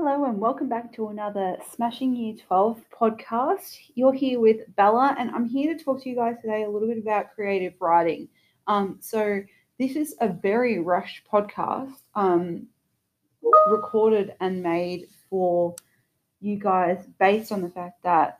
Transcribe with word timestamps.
Hello, 0.00 0.26
and 0.26 0.38
welcome 0.38 0.68
back 0.68 0.92
to 0.92 1.08
another 1.08 1.56
Smashing 1.74 2.14
Year 2.14 2.36
12 2.46 2.84
podcast. 2.96 3.78
You're 3.96 4.12
here 4.12 4.38
with 4.38 4.58
Bella, 4.76 5.16
and 5.18 5.28
I'm 5.32 5.48
here 5.48 5.76
to 5.76 5.84
talk 5.84 6.00
to 6.00 6.08
you 6.08 6.14
guys 6.14 6.36
today 6.40 6.62
a 6.62 6.70
little 6.70 6.86
bit 6.86 6.98
about 6.98 7.34
creative 7.34 7.74
writing. 7.80 8.28
Um, 8.68 8.98
so, 9.00 9.42
this 9.76 9.96
is 9.96 10.14
a 10.20 10.28
very 10.28 10.78
rushed 10.78 11.22
podcast, 11.28 11.96
um, 12.14 12.68
recorded 13.68 14.36
and 14.38 14.62
made 14.62 15.08
for 15.28 15.74
you 16.40 16.60
guys 16.60 17.04
based 17.18 17.50
on 17.50 17.60
the 17.60 17.68
fact 17.68 18.00
that 18.04 18.38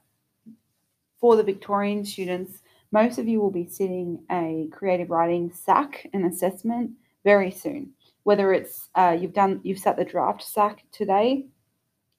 for 1.21 1.35
the 1.35 1.43
Victorian 1.43 2.05
students, 2.05 2.61
most 2.93 3.19
of 3.19 3.27
you 3.27 3.41
will 3.41 3.51
be 3.51 3.67
sitting 3.67 4.21
a 4.31 4.69
creative 4.71 5.11
writing 5.11 5.51
SAC, 5.53 6.07
an 6.13 6.25
assessment, 6.25 6.93
very 7.25 7.51
soon 7.51 7.95
whether 8.29 8.53
it's 8.53 8.91
uh, 8.95 9.17
you've 9.19 9.33
done 9.33 9.59
you've 9.63 9.79
set 9.79 9.97
the 9.97 10.05
draft 10.05 10.43
SAC 10.43 10.85
today, 10.93 11.47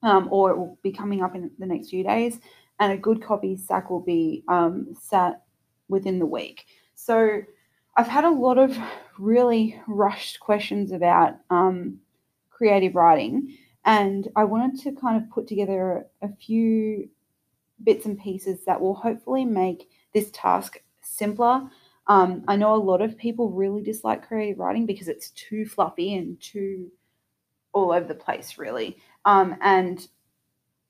um, 0.02 0.26
or 0.32 0.50
it 0.50 0.58
will 0.58 0.76
be 0.82 0.90
coming 0.90 1.22
up 1.22 1.36
in 1.36 1.48
the 1.60 1.66
next 1.66 1.90
few 1.90 2.02
days, 2.02 2.40
and 2.80 2.92
a 2.92 2.96
good 2.96 3.22
copy 3.22 3.56
SAC 3.56 3.90
will 3.90 4.00
be 4.00 4.42
um, 4.48 4.92
sat 5.00 5.42
within 5.88 6.18
the 6.18 6.26
week. 6.26 6.66
So 6.96 7.42
I've 7.96 8.08
had 8.08 8.24
a 8.24 8.38
lot 8.46 8.58
of 8.58 8.76
really 9.20 9.80
rushed 9.86 10.40
questions 10.40 10.90
about 10.90 11.36
um, 11.48 12.00
creative 12.50 12.96
writing, 12.96 13.56
and 13.84 14.26
I 14.34 14.42
wanted 14.42 14.82
to 14.82 15.00
kind 15.00 15.16
of 15.16 15.30
put 15.30 15.46
together 15.46 16.06
a 16.22 16.28
few 16.44 17.08
bits 17.84 18.04
and 18.06 18.18
pieces 18.18 18.64
that 18.64 18.80
will 18.80 18.96
hopefully 18.96 19.44
make 19.44 19.88
this 20.12 20.28
task 20.32 20.82
simpler 21.02 21.70
um, 22.10 22.42
I 22.48 22.56
know 22.56 22.74
a 22.74 22.88
lot 22.90 23.02
of 23.02 23.16
people 23.16 23.50
really 23.50 23.82
dislike 23.82 24.26
creative 24.26 24.58
writing 24.58 24.84
because 24.84 25.06
it's 25.06 25.30
too 25.30 25.64
fluffy 25.64 26.16
and 26.16 26.40
too 26.40 26.90
all 27.72 27.92
over 27.92 28.04
the 28.04 28.16
place, 28.16 28.58
really. 28.58 28.96
Um, 29.24 29.56
and 29.60 30.08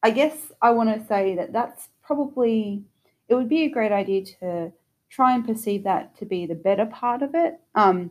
I 0.02 0.12
guess 0.12 0.51
I 0.62 0.71
want 0.71 0.99
to 0.99 1.07
say 1.07 1.37
that 1.37 1.52
that's 1.52 1.90
probably, 2.02 2.85
it 3.29 3.35
would 3.35 3.51
be 3.51 3.65
a 3.65 3.71
great 3.71 3.93
idea 3.93 4.24
to 4.40 4.73
try 5.10 5.35
and 5.35 5.45
perceive 5.45 5.85
that 5.85 6.16
to 6.21 6.24
be 6.24 6.46
the 6.46 6.54
better 6.54 6.87
part 6.87 7.21
of 7.21 7.34
it. 7.34 7.60
Um, 7.74 8.10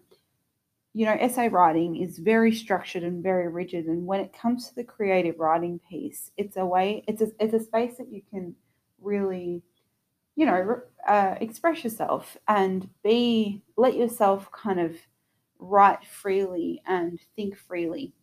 you 0.94 1.08
know, 1.08 1.18
essay 1.20 1.50
writing 1.50 1.96
is 1.96 2.20
very 2.20 2.54
structured 2.54 3.02
and 3.02 3.24
very 3.24 3.48
rigid. 3.48 3.88
And 3.88 4.06
when 4.06 4.20
it 4.20 4.38
comes 4.40 4.70
to 4.70 4.76
the 4.76 4.84
creative 4.84 5.40
writing 5.40 5.80
piece, 5.90 6.30
it's 6.38 6.58
a 6.58 6.66
way, 6.66 7.04
it's 7.08 7.24
a, 7.24 7.32
it's 7.40 7.56
a 7.56 7.64
space 7.64 7.98
that 7.98 8.12
you 8.12 8.22
can 8.30 8.54
really 9.02 9.64
you 10.40 10.46
know, 10.46 10.80
uh, 11.06 11.36
express 11.42 11.84
yourself 11.84 12.38
and 12.48 12.90
be, 13.04 13.62
let 13.76 13.98
yourself 13.98 14.50
kind 14.54 14.80
of 14.80 14.96
write 15.60 16.06
freely 16.06 16.82
and 16.88 17.20
think 17.36 17.58
freely. 17.58 18.14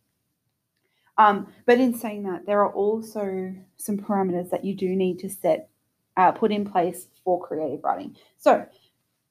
Um, 1.19 1.53
but 1.67 1.79
in 1.79 1.93
saying 1.93 2.23
that, 2.23 2.47
there 2.47 2.61
are 2.61 2.73
also 2.73 3.53
some 3.75 3.99
parameters 3.99 4.49
that 4.49 4.65
you 4.65 4.73
do 4.73 4.95
need 4.95 5.19
to 5.19 5.29
set, 5.29 5.69
uh, 6.17 6.31
put 6.31 6.51
in 6.51 6.65
place 6.65 7.05
for 7.23 7.39
creative 7.39 7.83
writing. 7.83 8.17
So 8.37 8.65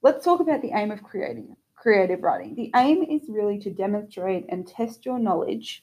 let's 0.03 0.25
talk 0.25 0.39
about 0.39 0.63
the 0.63 0.71
aim 0.73 0.93
of 0.93 1.03
creating 1.03 1.57
creative 1.75 2.23
writing. 2.23 2.55
The 2.55 2.71
aim 2.77 3.03
is 3.03 3.29
really 3.29 3.59
to 3.63 3.71
demonstrate 3.71 4.47
and 4.49 4.65
test 4.65 5.05
your 5.05 5.19
knowledge 5.19 5.83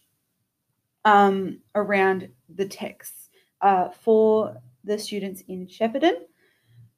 um, 1.04 1.59
around 1.76 2.30
the 2.56 2.66
texts 2.66 3.28
uh, 3.59 3.90
for 3.90 4.56
the 4.86 4.98
students 4.98 5.44
in 5.50 5.68
Shepparton 5.68 6.14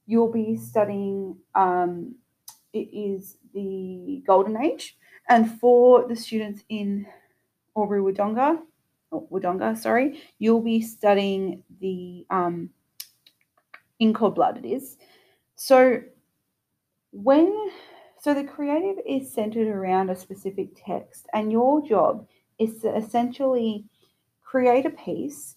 you'll 0.06 0.31
be 0.31 0.56
studying, 0.56 1.38
um, 1.56 2.16
it 2.73 2.89
is 2.92 3.38
the 3.53 4.23
Golden 4.25 4.61
Age. 4.61 4.98
And 5.30 5.59
for 5.59 6.08
the 6.08 6.16
students 6.16 6.64
in 6.70 7.08
Albury 7.75 8.02
Wodonga, 8.02 8.59
oh, 9.11 9.28
Wodonga, 9.31 9.78
sorry, 9.78 10.22
you'll 10.38 10.61
be 10.61 10.81
studying 10.81 11.64
the 11.80 12.26
um, 12.30 12.70
in 14.00 14.14
cold 14.14 14.36
blood 14.36 14.58
it 14.58 14.67
is. 14.67 14.98
So 15.56 16.02
when 17.11 17.70
so 18.20 18.33
the 18.33 18.43
creative 18.43 18.98
is 19.08 19.32
centered 19.32 19.67
around 19.67 20.10
a 20.10 20.16
specific 20.16 20.70
text, 20.76 21.27
and 21.33 21.52
your 21.52 21.87
job 21.87 22.27
is 22.60 22.80
to 22.80 22.95
essentially 22.95 23.86
create 24.43 24.86
a 24.86 24.89
piece 24.89 25.55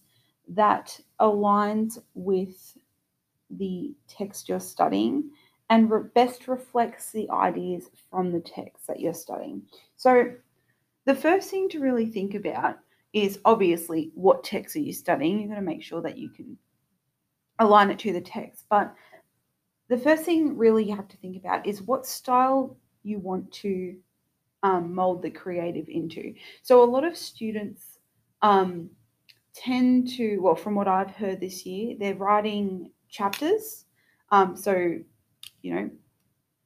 that 0.48 0.98
aligns 1.20 1.98
with 2.15 2.78
the 3.50 3.94
text 4.09 4.48
you're 4.48 4.60
studying 4.60 5.31
and 5.70 5.91
re- 5.91 6.09
best 6.14 6.48
reflects 6.48 7.12
the 7.12 7.28
ideas 7.31 7.91
from 8.10 8.32
the 8.32 8.41
text 8.41 8.86
that 8.86 9.00
you're 9.00 9.14
studying. 9.14 9.62
So, 9.97 10.32
the 11.04 11.14
first 11.14 11.50
thing 11.50 11.69
to 11.70 11.81
really 11.81 12.06
think 12.06 12.34
about 12.34 12.78
is 13.12 13.41
obviously 13.44 14.10
what 14.14 14.44
text 14.44 14.76
are 14.76 14.81
you 14.81 14.92
studying? 14.92 15.38
You're 15.38 15.48
going 15.48 15.60
to 15.60 15.66
make 15.66 15.82
sure 15.82 16.03
that 16.03 16.19
you 16.19 16.28
can 16.28 16.59
align 17.59 17.91
it 17.91 17.98
to 18.00 18.12
the 18.12 18.20
text. 18.20 18.64
But 18.69 18.94
the 19.88 19.97
first 19.97 20.25
thing 20.25 20.56
really 20.56 20.84
you 20.84 20.94
have 20.94 21.09
to 21.09 21.16
think 21.16 21.36
about 21.36 21.66
is 21.66 21.82
what 21.82 22.06
style 22.06 22.76
you 23.03 23.19
want 23.19 23.50
to 23.53 23.97
um, 24.62 24.94
mold 24.94 25.22
the 25.22 25.30
creative 25.30 25.88
into. 25.88 26.34
So, 26.62 26.82
a 26.82 26.84
lot 26.84 27.04
of 27.04 27.16
students 27.16 27.98
um, 28.42 28.91
tend 29.54 30.09
to, 30.16 30.38
well, 30.38 30.56
from 30.56 30.75
what 30.75 30.88
I've 30.88 31.10
heard 31.10 31.41
this 31.41 31.65
year, 31.65 31.97
they're 31.98 32.15
writing 32.15 32.91
chapters. 33.08 33.84
Um, 34.30 34.56
so, 34.56 34.98
you 35.62 35.74
know, 35.74 35.91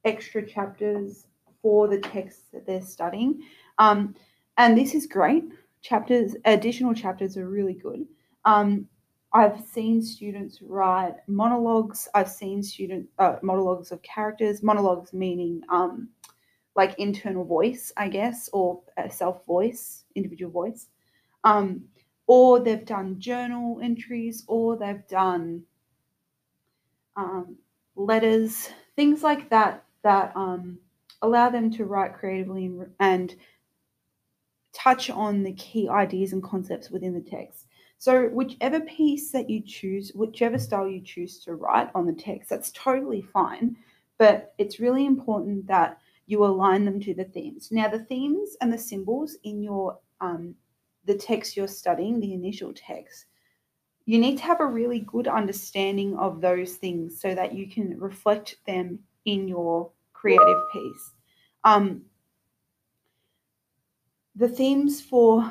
extra 0.04 0.46
chapters 0.46 1.26
for 1.60 1.88
the 1.88 2.00
text 2.00 2.52
that 2.52 2.66
they're 2.66 2.82
studying. 2.82 3.42
Um, 3.78 4.14
and 4.58 4.76
this 4.76 4.94
is 4.94 5.06
great. 5.06 5.44
Chapters, 5.80 6.36
additional 6.44 6.94
chapters 6.94 7.36
are 7.36 7.48
really 7.48 7.74
good. 7.74 8.06
Um, 8.44 8.88
I've 9.32 9.60
seen 9.60 10.02
students 10.02 10.60
write 10.60 11.14
monologues. 11.26 12.08
I've 12.14 12.28
seen 12.28 12.62
student 12.62 13.08
uh, 13.18 13.36
monologues 13.42 13.90
of 13.90 14.02
characters. 14.02 14.62
Monologues 14.62 15.12
meaning 15.12 15.62
um, 15.70 16.08
like 16.76 16.98
internal 16.98 17.44
voice, 17.44 17.92
I 17.96 18.08
guess, 18.08 18.50
or 18.52 18.82
self 19.10 19.46
voice, 19.46 20.04
individual 20.14 20.52
voice. 20.52 20.88
Um, 21.44 21.84
or 22.26 22.60
they've 22.60 22.84
done 22.84 23.18
journal 23.18 23.80
entries, 23.82 24.44
or 24.46 24.76
they've 24.76 25.06
done 25.08 25.62
um, 27.16 27.56
letters, 27.96 28.70
things 28.96 29.22
like 29.22 29.48
that, 29.50 29.84
that 30.02 30.32
um, 30.34 30.78
allow 31.22 31.48
them 31.48 31.70
to 31.72 31.84
write 31.84 32.14
creatively 32.14 32.66
and, 32.66 32.86
and 33.00 33.34
touch 34.72 35.10
on 35.10 35.42
the 35.42 35.52
key 35.52 35.88
ideas 35.88 36.32
and 36.32 36.42
concepts 36.42 36.90
within 36.90 37.14
the 37.14 37.20
text. 37.20 37.66
So, 37.98 38.28
whichever 38.28 38.80
piece 38.80 39.30
that 39.30 39.48
you 39.48 39.60
choose, 39.60 40.10
whichever 40.14 40.58
style 40.58 40.88
you 40.88 41.00
choose 41.00 41.38
to 41.44 41.54
write 41.54 41.88
on 41.94 42.04
the 42.04 42.12
text, 42.12 42.50
that's 42.50 42.72
totally 42.72 43.22
fine. 43.22 43.76
But 44.18 44.54
it's 44.58 44.80
really 44.80 45.06
important 45.06 45.66
that 45.68 45.98
you 46.26 46.44
align 46.44 46.84
them 46.84 46.98
to 47.00 47.14
the 47.14 47.24
themes. 47.24 47.68
Now, 47.70 47.88
the 47.88 48.04
themes 48.04 48.56
and 48.60 48.72
the 48.72 48.78
symbols 48.78 49.36
in 49.44 49.62
your 49.62 49.98
um, 50.20 50.54
the 51.04 51.14
text 51.14 51.56
you're 51.56 51.68
studying, 51.68 52.20
the 52.20 52.32
initial 52.32 52.72
text, 52.74 53.26
you 54.04 54.18
need 54.18 54.38
to 54.38 54.44
have 54.44 54.60
a 54.60 54.66
really 54.66 55.00
good 55.00 55.28
understanding 55.28 56.16
of 56.16 56.40
those 56.40 56.74
things 56.74 57.20
so 57.20 57.34
that 57.34 57.54
you 57.54 57.68
can 57.68 57.98
reflect 57.98 58.56
them 58.66 58.98
in 59.24 59.46
your 59.46 59.90
creative 60.12 60.62
piece. 60.72 61.12
Um, 61.64 62.02
the 64.34 64.48
themes 64.48 65.00
for 65.00 65.50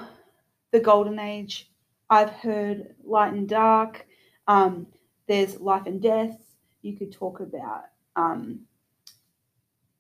the 0.72 0.80
golden 0.80 1.20
age, 1.20 1.72
I've 2.10 2.32
heard 2.32 2.96
light 3.04 3.34
and 3.34 3.48
dark. 3.48 4.06
Um, 4.48 4.88
there's 5.28 5.60
life 5.60 5.86
and 5.86 6.02
death. 6.02 6.38
You 6.82 6.98
could 6.98 7.12
talk 7.12 7.40
about 7.40 7.84
um, 8.16 8.62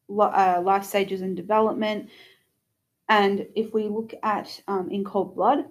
uh, 0.09 0.61
life 0.63 0.83
stages 0.83 1.21
and 1.21 1.35
development. 1.35 2.09
And 3.07 3.47
if 3.55 3.73
we 3.73 3.87
look 3.87 4.13
at 4.23 4.59
um, 4.67 4.89
in 4.89 5.03
cold 5.03 5.35
blood, 5.35 5.65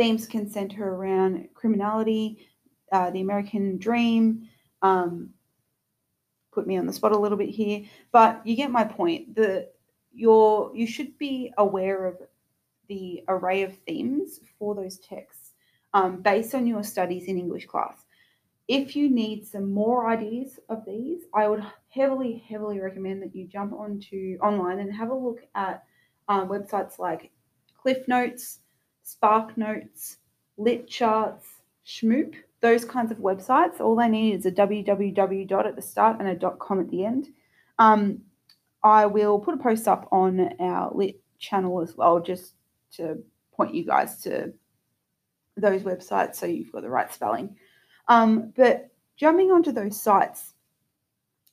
themes 0.00 0.26
can 0.26 0.50
center 0.50 0.94
around 0.94 1.46
criminality, 1.52 2.38
uh, 2.90 3.10
the 3.10 3.20
American 3.20 3.76
dream. 3.76 4.48
Um, 4.80 5.28
put 6.52 6.66
me 6.66 6.78
on 6.78 6.86
the 6.86 6.92
spot 6.92 7.12
a 7.12 7.18
little 7.18 7.36
bit 7.36 7.50
here, 7.50 7.84
but 8.10 8.40
you 8.46 8.56
get 8.56 8.70
my 8.70 8.82
point. 8.82 9.34
The 9.34 9.68
your 10.12 10.74
you 10.74 10.86
should 10.86 11.18
be 11.18 11.52
aware 11.58 12.06
of 12.06 12.16
the 12.88 13.22
array 13.28 13.62
of 13.62 13.76
themes 13.86 14.40
for 14.58 14.74
those 14.74 14.98
texts 15.00 15.52
um, 15.92 16.22
based 16.22 16.54
on 16.54 16.66
your 16.66 16.82
studies 16.82 17.24
in 17.24 17.38
English 17.38 17.66
class. 17.66 18.06
If 18.68 18.96
you 18.96 19.10
need 19.10 19.46
some 19.46 19.70
more 19.70 20.08
ideas 20.08 20.58
of 20.70 20.82
these, 20.86 21.24
I 21.34 21.46
would 21.46 21.62
heavily, 21.90 22.42
heavily 22.48 22.80
recommend 22.80 23.22
that 23.22 23.36
you 23.36 23.46
jump 23.46 23.74
onto 23.74 24.38
online 24.42 24.78
and 24.78 24.94
have 24.94 25.10
a 25.10 25.14
look 25.14 25.40
at 25.54 25.84
uh, 26.28 26.46
websites 26.46 26.98
like 26.98 27.32
Cliff 27.76 28.08
Notes, 28.08 28.60
Spark 29.12 29.56
Notes, 29.56 30.18
Lit 30.56 30.86
Charts, 30.86 31.46
Shmoop, 31.84 32.34
those 32.60 32.84
kinds 32.84 33.10
of 33.10 33.18
websites. 33.18 33.80
All 33.80 33.96
they 33.96 34.08
need 34.08 34.34
is 34.34 34.46
a 34.46 34.52
www 34.52 35.48
dot 35.48 35.66
at 35.66 35.76
the 35.76 35.82
start 35.82 36.20
and 36.20 36.28
a 36.28 36.50
com 36.52 36.80
at 36.80 36.90
the 36.90 37.04
end. 37.04 37.28
Um, 37.78 38.20
I 38.84 39.06
will 39.06 39.38
put 39.38 39.54
a 39.54 39.62
post 39.62 39.88
up 39.88 40.08
on 40.12 40.54
our 40.60 40.92
Lit 40.94 41.20
channel 41.38 41.80
as 41.80 41.96
well, 41.96 42.20
just 42.20 42.54
to 42.96 43.18
point 43.52 43.74
you 43.74 43.84
guys 43.84 44.22
to 44.22 44.52
those 45.56 45.82
websites 45.82 46.36
so 46.36 46.46
you've 46.46 46.72
got 46.72 46.82
the 46.82 46.88
right 46.88 47.12
spelling. 47.12 47.56
Um, 48.08 48.52
but 48.56 48.90
jumping 49.16 49.50
onto 49.50 49.72
those 49.72 50.00
sites, 50.00 50.54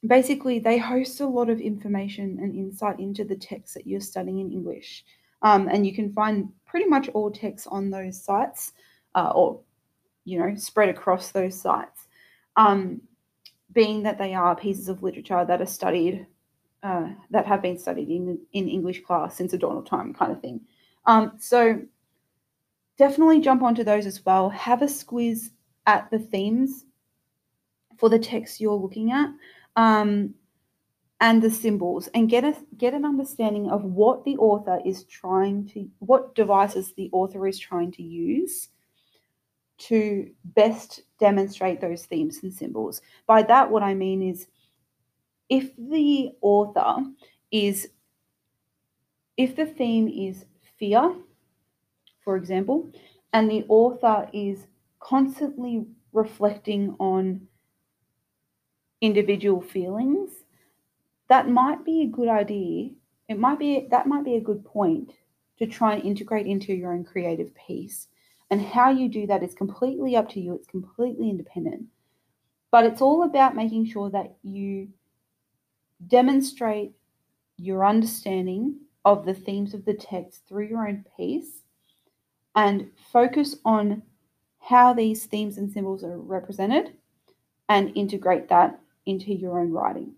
basically 0.05 0.59
they 0.59 0.77
host 0.77 1.21
a 1.21 1.27
lot 1.27 1.49
of 1.49 1.59
information 1.59 2.37
and 2.41 2.55
insight 2.55 2.99
into 2.99 3.23
the 3.23 3.35
text 3.35 3.73
that 3.73 3.87
you're 3.87 3.99
studying 3.99 4.39
in 4.39 4.51
English. 4.51 5.03
Um, 5.41 5.67
and 5.67 5.85
you 5.85 5.93
can 5.93 6.13
find 6.13 6.49
pretty 6.77 6.89
much 6.91 7.09
all 7.15 7.31
texts 7.31 7.65
on 7.71 7.89
those 7.89 8.21
sites 8.21 8.73
uh, 9.15 9.31
or, 9.33 9.59
you 10.25 10.37
know, 10.37 10.53
spread 10.53 10.89
across 10.89 11.31
those 11.31 11.59
sites. 11.59 12.05
Um, 12.55 13.01
being 13.71 14.03
that 14.03 14.19
they 14.19 14.35
are 14.35 14.55
pieces 14.55 14.87
of 14.87 15.01
literature 15.01 15.43
that 15.43 15.59
are 15.59 15.65
studied, 15.65 16.27
uh, 16.83 17.07
that 17.31 17.47
have 17.47 17.63
been 17.63 17.79
studied 17.79 18.09
in, 18.09 18.37
in 18.53 18.69
English 18.69 19.01
class 19.01 19.35
since 19.35 19.53
the 19.53 19.57
dawn 19.57 19.75
of 19.75 19.85
time, 19.85 20.13
kind 20.13 20.31
of 20.31 20.39
thing. 20.39 20.61
Um, 21.07 21.31
so 21.39 21.81
definitely 22.99 23.41
jump 23.41 23.63
onto 23.63 23.83
those 23.83 24.05
as 24.05 24.23
well. 24.23 24.47
Have 24.49 24.83
a 24.83 24.85
squiz 24.85 25.49
at 25.87 26.11
the 26.11 26.19
themes 26.19 26.85
for 27.97 28.07
the 28.07 28.19
text 28.19 28.61
you're 28.61 28.75
looking 28.75 29.11
at. 29.11 29.29
Um, 29.77 30.35
and 31.19 31.41
the 31.41 31.49
symbols 31.49 32.07
and 32.13 32.29
get 32.29 32.43
a 32.43 32.55
get 32.77 32.93
an 32.93 33.03
understanding 33.03 33.69
of 33.69 33.83
what 33.83 34.23
the 34.23 34.37
author 34.37 34.79
is 34.85 35.03
trying 35.05 35.67
to 35.67 35.89
what 35.99 36.35
devices 36.35 36.93
the 36.93 37.09
author 37.11 37.47
is 37.47 37.57
trying 37.57 37.91
to 37.91 38.03
use 38.03 38.69
to 39.77 40.29
best 40.43 41.01
demonstrate 41.19 41.79
those 41.81 42.05
themes 42.05 42.39
and 42.41 42.53
symbols. 42.53 43.01
By 43.25 43.43
that 43.43 43.69
what 43.69 43.83
I 43.83 43.93
mean 43.93 44.21
is 44.21 44.47
if 45.49 45.75
the 45.77 46.31
author 46.41 46.97
is 47.51 47.89
if 49.37 49.55
the 49.55 49.65
theme 49.65 50.07
is 50.07 50.45
fear 50.77 51.15
for 52.23 52.35
example 52.37 52.91
and 53.33 53.49
the 53.49 53.65
author 53.69 54.29
is 54.33 54.67
constantly 54.99 55.85
reflecting 56.11 56.95
on 56.99 57.47
individual 59.01 59.61
feelings 59.61 60.31
that 61.29 61.49
might 61.49 61.83
be 61.83 62.01
a 62.01 62.07
good 62.07 62.29
idea. 62.29 62.91
It 63.27 63.39
might 63.39 63.59
be 63.59 63.87
that 63.91 64.07
might 64.07 64.23
be 64.23 64.35
a 64.35 64.41
good 64.41 64.63
point 64.65 65.11
to 65.59 65.65
try 65.65 65.95
and 65.95 66.03
integrate 66.03 66.45
into 66.45 66.73
your 66.73 66.93
own 66.93 67.03
creative 67.03 67.53
piece. 67.55 68.07
And 68.49 68.61
how 68.61 68.89
you 68.89 69.09
do 69.09 69.27
that 69.27 69.43
is 69.43 69.53
completely 69.53 70.15
up 70.15 70.29
to 70.29 70.39
you. 70.39 70.53
It's 70.55 70.67
completely 70.67 71.29
independent. 71.29 71.85
But 72.71 72.85
it's 72.85 73.01
all 73.01 73.23
about 73.23 73.55
making 73.55 73.87
sure 73.87 74.09
that 74.11 74.35
you 74.43 74.89
demonstrate 76.07 76.93
your 77.57 77.85
understanding 77.85 78.77
of 79.03 79.25
the 79.25 79.33
themes 79.33 79.73
of 79.73 79.83
the 79.85 79.93
text 79.93 80.43
through 80.47 80.67
your 80.67 80.87
own 80.87 81.05
piece 81.17 81.63
and 82.55 82.89
focus 83.11 83.55
on 83.65 84.03
how 84.59 84.93
these 84.93 85.25
themes 85.25 85.57
and 85.57 85.71
symbols 85.71 86.03
are 86.03 86.17
represented 86.17 86.93
and 87.69 87.95
integrate 87.95 88.49
that 88.49 88.79
into 89.05 89.33
your 89.33 89.59
own 89.59 89.71
writing. 89.71 90.13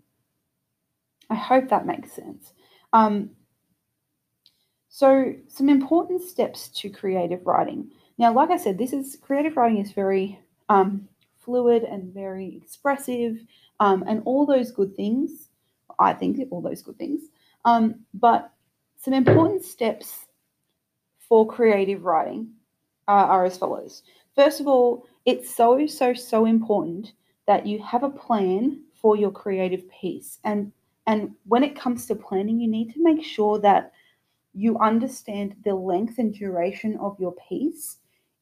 I 1.29 1.35
hope 1.35 1.69
that 1.69 1.85
makes 1.85 2.11
sense. 2.11 2.53
Um, 2.93 3.31
so, 4.89 5.33
some 5.47 5.69
important 5.69 6.21
steps 6.21 6.67
to 6.69 6.89
creative 6.89 7.45
writing. 7.45 7.91
Now, 8.17 8.33
like 8.33 8.49
I 8.49 8.57
said, 8.57 8.77
this 8.77 8.91
is 8.91 9.17
creative 9.21 9.55
writing 9.55 9.77
is 9.77 9.91
very 9.91 10.39
um, 10.67 11.07
fluid 11.37 11.83
and 11.83 12.13
very 12.13 12.59
expressive, 12.61 13.37
um, 13.79 14.03
and 14.07 14.21
all 14.25 14.45
those 14.45 14.71
good 14.71 14.95
things. 14.95 15.49
I 15.99 16.13
think 16.13 16.39
all 16.51 16.61
those 16.61 16.81
good 16.81 16.97
things. 16.97 17.23
Um, 17.65 18.05
but 18.13 18.51
some 18.97 19.13
important 19.13 19.63
steps 19.63 20.25
for 21.19 21.47
creative 21.47 22.03
writing 22.03 22.49
uh, 23.07 23.11
are 23.11 23.45
as 23.45 23.57
follows. 23.57 24.03
First 24.35 24.59
of 24.59 24.67
all, 24.67 25.05
it's 25.25 25.53
so 25.53 25.85
so 25.85 26.13
so 26.13 26.45
important 26.45 27.13
that 27.45 27.65
you 27.65 27.81
have 27.83 28.03
a 28.03 28.09
plan 28.09 28.81
for 28.93 29.15
your 29.15 29.31
creative 29.31 29.89
piece, 29.89 30.39
and 30.43 30.71
and 31.09 31.31
when 31.47 31.63
it 31.63 31.75
comes 31.75 32.05
to 32.05 32.15
planning, 32.15 32.59
you 32.59 32.67
need 32.67 32.93
to 32.93 33.01
make 33.03 33.23
sure 33.23 33.59
that 33.61 33.93
you 34.53 34.77
understand 34.77 35.55
the 35.65 35.73
length 35.73 36.19
and 36.19 36.31
duration 36.31 36.97
of 36.97 37.19
your 37.19 37.33
piece 37.49 37.97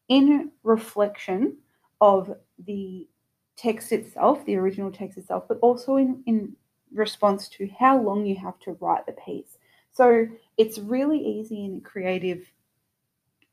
in 0.10 0.52
reflection 0.64 1.56
of 2.02 2.36
the 2.66 3.08
text 3.56 3.94
itself, 3.94 4.44
the 4.44 4.58
original 4.58 4.92
text 4.92 5.18
itself, 5.18 5.46
but 5.48 5.60
also 5.62 5.96
in, 5.96 6.22
in 6.26 6.58
response 6.94 7.48
to 7.48 7.70
how 7.80 8.02
long 8.02 8.26
you 8.26 8.36
have 8.36 8.60
to 8.60 8.74
write 8.82 9.06
the 9.06 9.14
piece. 9.14 9.58
So 9.94 10.28
it's 10.58 10.78
really 10.78 11.20
easy 11.20 11.64
in 11.64 11.80
creative 11.80 12.44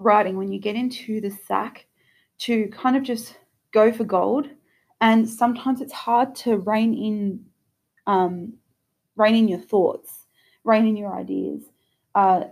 writing 0.00 0.36
when 0.36 0.50
you 0.50 0.58
get 0.58 0.74
into 0.74 1.20
the 1.20 1.30
SAC 1.30 1.86
to 2.38 2.66
kind 2.70 2.96
of 2.96 3.04
just 3.04 3.38
go 3.70 3.92
for 3.92 4.02
gold. 4.02 4.48
And 5.00 5.28
sometimes 5.28 5.80
it's 5.80 5.92
hard 5.92 6.34
to 6.36 6.56
rein 6.56 6.94
in 6.94 7.44
um, 8.08 8.54
rein 9.16 9.34
in 9.34 9.48
your 9.48 9.60
thoughts, 9.60 10.26
rein 10.64 10.86
in 10.86 10.96
your 10.96 11.14
ideas. 11.14 11.62
Uh, 12.14 12.44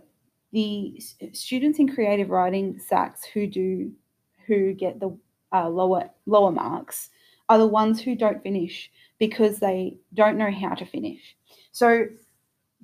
the 0.52 1.00
students 1.32 1.78
in 1.78 1.92
creative 1.92 2.30
writing 2.30 2.78
SACs 2.78 3.24
who 3.32 3.46
do 3.46 3.92
who 4.46 4.72
get 4.74 5.00
the 5.00 5.16
uh, 5.52 5.68
lower 5.68 6.10
lower 6.26 6.52
marks 6.52 7.10
are 7.48 7.58
the 7.58 7.66
ones 7.66 8.00
who 8.00 8.14
don't 8.14 8.42
finish 8.42 8.90
because 9.18 9.58
they 9.58 9.96
don't 10.14 10.36
know 10.36 10.50
how 10.50 10.74
to 10.74 10.84
finish. 10.84 11.36
So 11.70 12.06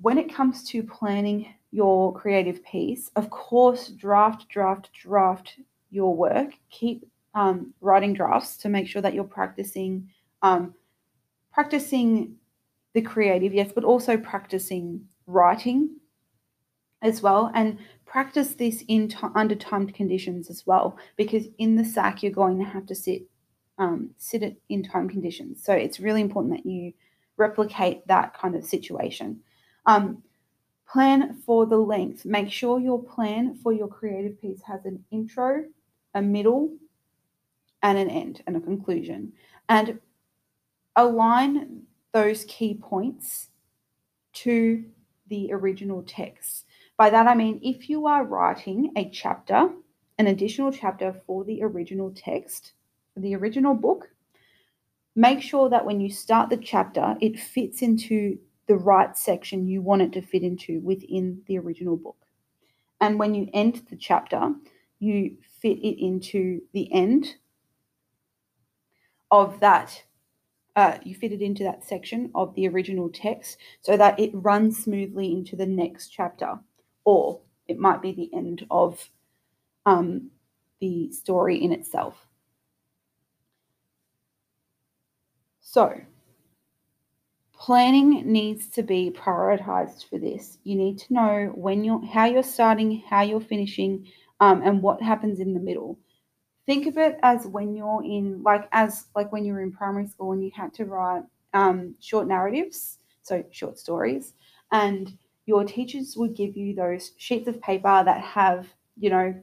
when 0.01 0.17
it 0.17 0.33
comes 0.33 0.63
to 0.69 0.83
planning 0.83 1.53
your 1.71 2.13
creative 2.13 2.63
piece, 2.63 3.11
of 3.15 3.29
course, 3.29 3.89
draft, 3.89 4.47
draft, 4.49 4.89
draft 4.93 5.55
your 5.91 6.15
work. 6.15 6.51
Keep 6.69 7.07
um, 7.35 7.73
writing 7.81 8.13
drafts 8.13 8.57
to 8.57 8.69
make 8.69 8.87
sure 8.87 9.01
that 9.01 9.13
you're 9.13 9.23
practicing 9.23 10.09
um, 10.41 10.73
practicing 11.53 12.35
the 12.93 13.01
creative, 13.01 13.53
yes, 13.53 13.71
but 13.73 13.83
also 13.83 14.17
practicing 14.17 15.01
writing 15.27 15.95
as 17.01 17.21
well 17.21 17.51
and 17.53 17.77
practice 18.05 18.55
this 18.55 18.83
in 18.87 19.07
t- 19.07 19.17
under 19.35 19.55
timed 19.55 19.93
conditions 19.93 20.49
as 20.49 20.65
well 20.65 20.97
because 21.15 21.45
in 21.57 21.75
the 21.75 21.85
SAC 21.85 22.23
you're 22.23 22.31
going 22.31 22.57
to 22.57 22.65
have 22.65 22.85
to 22.85 22.95
sit 22.95 23.21
um, 23.77 24.09
sit 24.17 24.43
it 24.43 24.61
in 24.67 24.83
time 24.83 25.07
conditions. 25.07 25.63
So 25.63 25.71
it's 25.71 26.01
really 26.01 26.19
important 26.19 26.53
that 26.55 26.69
you 26.69 26.91
replicate 27.37 28.05
that 28.07 28.33
kind 28.33 28.55
of 28.55 28.65
situation. 28.65 29.39
Um, 29.85 30.21
plan 30.91 31.37
for 31.45 31.65
the 31.65 31.77
length. 31.77 32.25
Make 32.25 32.51
sure 32.51 32.81
your 32.81 33.01
plan 33.01 33.55
for 33.63 33.71
your 33.71 33.87
creative 33.87 34.41
piece 34.41 34.61
has 34.63 34.83
an 34.85 35.05
intro 35.11 35.63
a 36.15 36.21
middle 36.21 36.75
and 37.81 37.97
an 37.97 38.09
end 38.09 38.41
and 38.47 38.57
a 38.57 38.61
conclusion. 38.61 39.31
And 39.67 39.99
align 40.95 41.83
those 42.11 42.45
key 42.45 42.73
points 42.73 43.49
to 44.33 44.85
the 45.27 45.51
original 45.51 46.03
text. 46.03 46.65
By 46.97 47.09
that 47.09 47.27
I 47.27 47.35
mean, 47.35 47.59
if 47.63 47.89
you 47.89 48.07
are 48.07 48.25
writing 48.25 48.91
a 48.95 49.09
chapter, 49.09 49.69
an 50.17 50.27
additional 50.27 50.71
chapter 50.71 51.21
for 51.25 51.43
the 51.43 51.63
original 51.63 52.11
text, 52.11 52.73
for 53.13 53.19
the 53.19 53.35
original 53.35 53.73
book, 53.73 54.09
make 55.15 55.41
sure 55.41 55.69
that 55.69 55.85
when 55.85 55.99
you 55.99 56.11
start 56.11 56.49
the 56.49 56.57
chapter, 56.57 57.15
it 57.21 57.39
fits 57.39 57.81
into 57.81 58.37
the 58.67 58.75
right 58.75 59.17
section 59.17 59.67
you 59.67 59.81
want 59.81 60.01
it 60.01 60.13
to 60.13 60.21
fit 60.21 60.43
into 60.43 60.79
within 60.81 61.41
the 61.47 61.57
original 61.57 61.97
book. 61.97 62.17
And 63.01 63.17
when 63.17 63.33
you 63.33 63.49
end 63.51 63.81
the 63.89 63.95
chapter, 63.95 64.53
you 64.99 65.37
fit 65.59 65.79
it 65.79 66.05
into 66.05 66.61
the 66.73 66.91
end 66.93 67.35
of 69.31 69.59
that 69.59 70.03
uh, 70.79 70.97
you 71.03 71.13
fit 71.13 71.33
it 71.33 71.41
into 71.41 71.61
that 71.61 71.83
section 71.83 72.31
of 72.33 72.55
the 72.55 72.65
original 72.69 73.09
text 73.09 73.57
so 73.81 73.97
that 73.97 74.17
it 74.17 74.31
runs 74.33 74.81
smoothly 74.81 75.33
into 75.33 75.57
the 75.57 75.65
next 75.65 76.07
chapter, 76.07 76.57
or 77.03 77.41
it 77.67 77.77
might 77.77 78.01
be 78.01 78.13
the 78.13 78.29
end 78.33 78.65
of 78.71 79.09
um, 79.85 80.31
the 80.79 81.11
story 81.11 81.61
in 81.61 81.73
itself. 81.73 82.25
So, 85.59 85.99
planning 87.53 88.31
needs 88.31 88.69
to 88.69 88.81
be 88.81 89.11
prioritized 89.11 90.09
for 90.09 90.17
this. 90.17 90.59
You 90.63 90.77
need 90.77 90.97
to 90.99 91.13
know 91.13 91.51
when 91.55 91.83
you're, 91.83 92.05
how 92.05 92.25
you're 92.25 92.41
starting, 92.41 93.03
how 93.09 93.23
you're 93.23 93.41
finishing, 93.41 94.07
um, 94.39 94.61
and 94.63 94.81
what 94.81 95.01
happens 95.01 95.41
in 95.41 95.53
the 95.53 95.59
middle 95.59 95.99
think 96.69 96.85
of 96.85 96.99
it 96.99 97.17
as 97.23 97.47
when 97.47 97.75
you're 97.75 98.03
in 98.03 98.43
like 98.43 98.69
as 98.73 99.07
like 99.15 99.31
when 99.31 99.43
you 99.43 99.53
were 99.53 99.61
in 99.63 99.71
primary 99.71 100.05
school 100.05 100.33
and 100.33 100.43
you 100.43 100.51
had 100.55 100.71
to 100.71 100.85
write 100.85 101.23
um, 101.55 101.95
short 101.99 102.27
narratives 102.27 102.99
so 103.23 103.43
short 103.49 103.79
stories 103.79 104.33
and 104.71 105.17
your 105.47 105.63
teachers 105.63 106.15
would 106.15 106.35
give 106.35 106.55
you 106.55 106.75
those 106.75 107.13
sheets 107.17 107.47
of 107.47 107.59
paper 107.59 108.03
that 108.05 108.21
have 108.21 108.67
you 108.99 109.09
know 109.09 109.33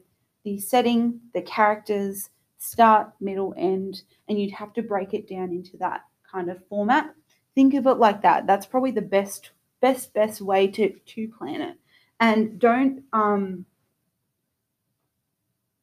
the 0.44 0.56
setting 0.56 1.18
the 1.34 1.42
characters 1.42 2.30
start 2.58 3.12
middle 3.20 3.52
end 3.56 4.02
and 4.28 4.40
you'd 4.40 4.52
have 4.52 4.72
to 4.72 4.80
break 4.80 5.12
it 5.12 5.28
down 5.28 5.50
into 5.50 5.76
that 5.78 6.02
kind 6.30 6.48
of 6.48 6.64
format. 6.68 7.12
Think 7.56 7.74
of 7.74 7.88
it 7.88 7.94
like 7.94 8.22
that. 8.22 8.46
That's 8.46 8.66
probably 8.66 8.92
the 8.92 9.02
best 9.02 9.50
best 9.80 10.14
best 10.14 10.40
way 10.40 10.68
to 10.68 10.90
to 10.90 11.28
plan 11.36 11.60
it. 11.60 11.76
And 12.20 12.60
don't 12.60 13.02
um 13.12 13.66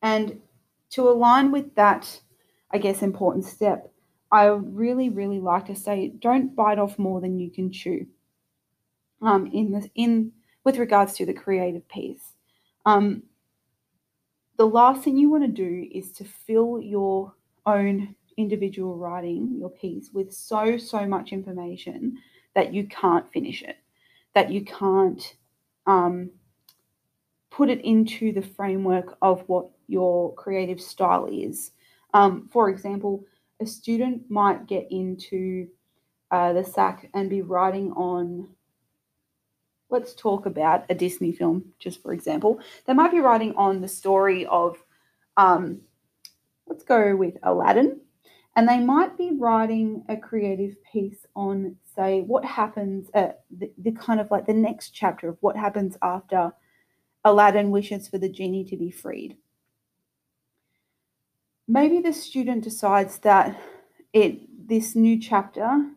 and 0.01 0.39
to 0.93 1.09
align 1.09 1.51
with 1.51 1.73
that, 1.75 2.21
I 2.71 2.77
guess, 2.77 3.01
important 3.01 3.45
step, 3.45 3.91
I 4.31 4.45
really, 4.45 5.09
really 5.09 5.39
like 5.39 5.65
to 5.67 5.75
say 5.75 6.13
don't 6.19 6.55
bite 6.55 6.79
off 6.79 6.97
more 6.97 7.21
than 7.21 7.39
you 7.39 7.51
can 7.51 7.71
chew. 7.71 8.07
Um, 9.21 9.47
in 9.53 9.71
this, 9.71 9.87
in 9.95 10.31
with 10.63 10.77
regards 10.77 11.13
to 11.13 11.25
the 11.25 11.33
creative 11.33 11.87
piece, 11.87 12.33
um, 12.85 13.23
the 14.57 14.67
last 14.67 15.03
thing 15.03 15.17
you 15.17 15.29
want 15.29 15.43
to 15.43 15.51
do 15.51 15.87
is 15.91 16.11
to 16.13 16.25
fill 16.25 16.79
your 16.81 17.33
own 17.65 18.15
individual 18.37 18.97
writing, 18.97 19.55
your 19.59 19.69
piece, 19.69 20.09
with 20.13 20.33
so 20.33 20.77
so 20.77 21.07
much 21.07 21.31
information 21.31 22.17
that 22.53 22.73
you 22.73 22.85
can't 22.87 23.31
finish 23.31 23.63
it, 23.63 23.77
that 24.35 24.51
you 24.51 24.63
can't 24.65 25.35
um, 25.87 26.29
put 27.49 27.69
it 27.69 27.81
into 27.81 28.31
the 28.31 28.41
framework 28.41 29.17
of 29.21 29.43
what 29.47 29.69
your 29.93 30.33
creative 30.33 30.81
style 30.81 31.27
is. 31.31 31.71
Um, 32.13 32.49
for 32.51 32.69
example, 32.69 33.23
a 33.61 33.65
student 33.65 34.29
might 34.29 34.67
get 34.67 34.87
into 34.91 35.67
uh, 36.31 36.51
the 36.51 36.63
SAC 36.63 37.09
and 37.13 37.29
be 37.29 37.41
writing 37.41 37.91
on, 37.93 38.49
let's 39.89 40.13
talk 40.15 40.47
about 40.47 40.85
a 40.89 40.95
Disney 40.95 41.31
film, 41.31 41.63
just 41.79 42.01
for 42.01 42.11
example. 42.11 42.59
They 42.85 42.93
might 42.93 43.11
be 43.11 43.19
writing 43.19 43.53
on 43.55 43.81
the 43.81 43.87
story 43.87 44.45
of, 44.47 44.83
um, 45.37 45.81
let's 46.67 46.83
go 46.83 47.15
with 47.15 47.35
Aladdin. 47.43 48.01
And 48.55 48.67
they 48.67 48.79
might 48.79 49.17
be 49.17 49.31
writing 49.37 50.03
a 50.09 50.17
creative 50.17 50.75
piece 50.91 51.25
on, 51.35 51.75
say, 51.95 52.21
what 52.21 52.45
happens 52.45 53.09
at 53.13 53.43
the, 53.55 53.71
the 53.77 53.91
kind 53.91 54.19
of 54.19 54.29
like 54.29 54.45
the 54.45 54.53
next 54.53 54.89
chapter 54.89 55.29
of 55.29 55.37
what 55.41 55.55
happens 55.55 55.97
after 56.01 56.51
Aladdin 57.25 57.71
wishes 57.71 58.07
for 58.07 58.17
the 58.17 58.29
genie 58.29 58.65
to 58.65 58.77
be 58.77 58.91
freed 58.91 59.37
maybe 61.67 61.99
the 61.99 62.13
student 62.13 62.63
decides 62.63 63.19
that 63.19 63.59
it 64.11 64.39
this 64.67 64.95
new 64.95 65.19
chapter 65.19 65.89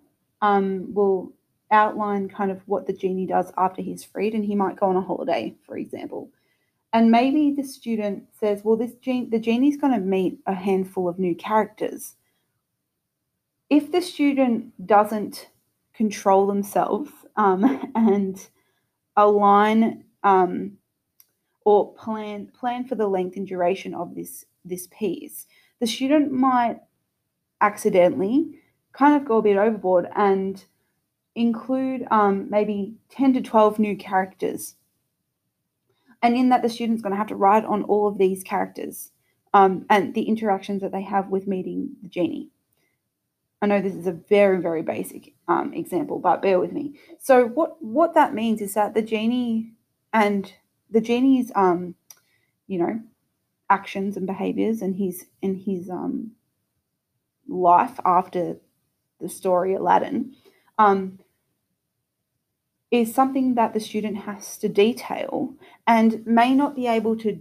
um, 0.43 0.93
will 0.95 1.33
outline 1.71 2.29
kind 2.29 2.51
of 2.51 2.61
what 2.67 2.87
the 2.87 2.93
genie 2.93 3.27
does 3.27 3.53
after 3.57 3.83
he's 3.83 4.05
freed 4.05 4.35
and 4.35 4.45
he 4.45 4.55
might 4.55 4.79
go 4.79 4.87
on 4.87 4.97
a 4.97 5.01
holiday 5.01 5.55
for 5.67 5.77
example. 5.77 6.31
And 6.93 7.11
maybe 7.11 7.51
the 7.51 7.65
student 7.65 8.25
says 8.39 8.63
well 8.65 8.77
this 8.77 8.95
genie 8.95 9.29
the 9.31 9.39
genie's 9.39 9.77
going 9.77 9.93
to 9.93 10.01
meet 10.01 10.39
a 10.47 10.55
handful 10.55 11.09
of 11.09 11.19
new 11.19 11.35
characters. 11.35 12.15
If 13.69 13.91
the 13.91 14.01
student 14.01 14.87
doesn't 14.87 15.49
control 15.95 16.47
themselves 16.47 17.11
um, 17.37 17.91
and 17.95 18.49
align 19.17 20.05
um, 20.23 20.73
or 21.65 21.93
plan 21.95 22.47
plan 22.59 22.87
for 22.87 22.95
the 22.95 23.09
length 23.09 23.37
and 23.37 23.47
duration 23.47 23.95
of 23.95 24.15
this 24.15 24.45
this 24.65 24.89
piece 24.91 25.47
the 25.81 25.87
student 25.87 26.33
might 26.33 26.81
accidentally 27.61 28.61
kind 28.93 29.17
of 29.17 29.27
go 29.27 29.39
a 29.39 29.43
bit 29.43 29.57
overboard 29.57 30.09
and 30.15 30.65
include 31.35 32.07
um, 32.11 32.49
maybe 32.51 32.95
10 33.11 33.35
to 33.35 33.41
12 33.43 33.79
new 33.79 33.97
characters. 33.97 34.77
And 36.23 36.35
in 36.35 36.49
that, 36.49 36.63
the 36.63 36.69
student's 36.69 37.03
going 37.03 37.13
to 37.13 37.19
have 37.19 37.29
to 37.29 37.37
write 37.37 37.65
on 37.65 37.83
all 37.85 38.09
of 38.09 38.19
these 38.19 38.43
characters 38.43 39.11
um, 39.53 39.85
and 39.91 40.15
the 40.15 40.23
interactions 40.23 40.83
that 40.83 40.93
they 40.93 41.03
have 41.03 41.29
with 41.29 41.47
meeting 41.47 41.97
the 42.03 42.09
genie. 42.09 42.49
I 43.61 43.67
know 43.67 43.81
this 43.81 43.95
is 43.95 44.07
a 44.07 44.13
very, 44.13 44.61
very 44.61 44.83
basic 44.83 45.35
um, 45.49 45.73
example, 45.73 46.19
but 46.19 46.43
bear 46.43 46.59
with 46.59 46.73
me. 46.73 46.99
So, 47.19 47.47
what 47.47 47.83
what 47.83 48.15
that 48.15 48.35
means 48.35 48.61
is 48.61 48.75
that 48.75 48.93
the 48.93 49.01
genie 49.01 49.73
and 50.13 50.53
the 50.91 51.01
genie's, 51.01 51.51
um, 51.55 51.95
you 52.67 52.79
know, 52.79 53.01
actions 53.71 54.17
and 54.17 54.27
behaviors 54.27 54.83
and 54.83 54.97
his 54.97 55.27
in 55.43 55.57
his 55.57 55.91
um, 55.91 56.33
life 57.49 57.99
after 58.05 58.57
the 59.21 59.29
story 59.29 59.75
Aladdin 59.75 60.35
um, 60.79 61.19
is 62.91 63.15
something 63.15 63.55
that 63.55 63.75
the 63.75 63.81
student 63.81 64.17
has 64.19 64.57
to 64.59 64.69
detail 64.69 65.55
and 65.87 66.25
may 66.27 66.55
not 66.55 66.77
be 66.77 66.87
able 66.87 67.17
to 67.17 67.39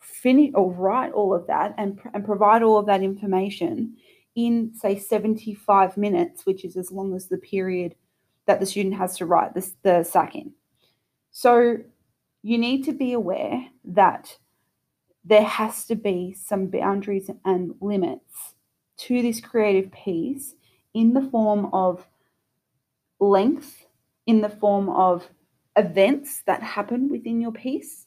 finish 0.00 0.50
or 0.54 0.72
write 0.72 1.12
all 1.12 1.34
of 1.34 1.46
that 1.46 1.74
and, 1.78 2.00
and 2.12 2.24
provide 2.24 2.62
all 2.62 2.76
of 2.76 2.86
that 2.86 3.02
information 3.02 3.96
in 4.34 4.72
say 4.74 4.98
75 4.98 5.96
minutes 5.96 6.44
which 6.44 6.64
is 6.64 6.76
as 6.76 6.90
long 6.90 7.14
as 7.14 7.28
the 7.28 7.38
period 7.38 7.94
that 8.46 8.60
the 8.60 8.66
student 8.66 8.96
has 8.96 9.16
to 9.16 9.26
write 9.26 9.54
this, 9.54 9.74
the 9.82 10.02
SAC 10.02 10.34
in. 10.34 10.52
So 11.30 11.78
you 12.42 12.58
need 12.58 12.84
to 12.84 12.92
be 12.92 13.12
aware 13.12 13.66
that 13.84 14.36
there 15.24 15.44
has 15.44 15.84
to 15.86 15.94
be 15.94 16.34
some 16.34 16.66
boundaries 16.66 17.30
and 17.44 17.74
limits 17.80 18.54
to 18.98 19.22
this 19.22 19.40
creative 19.40 19.90
piece 19.92 20.54
in 20.94 21.14
the 21.14 21.28
form 21.30 21.70
of 21.72 22.06
length, 23.20 23.86
in 24.26 24.40
the 24.40 24.48
form 24.48 24.88
of 24.88 25.28
events 25.76 26.42
that 26.46 26.62
happen 26.62 27.08
within 27.08 27.40
your 27.40 27.52
piece, 27.52 28.06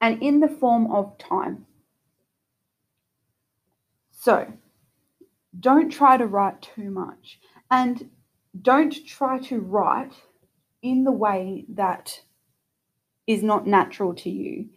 and 0.00 0.22
in 0.22 0.40
the 0.40 0.48
form 0.48 0.90
of 0.90 1.16
time. 1.18 1.64
So, 4.10 4.52
don't 5.58 5.90
try 5.90 6.16
to 6.16 6.26
write 6.26 6.60
too 6.62 6.90
much 6.90 7.38
and 7.70 8.10
don't 8.60 8.94
try 9.06 9.38
to 9.38 9.60
write 9.60 10.12
in 10.82 11.04
the 11.04 11.12
way 11.12 11.64
that 11.68 12.20
is 13.26 13.42
not 13.42 13.66
natural 13.66 14.14
to 14.14 14.30
you 14.30 14.68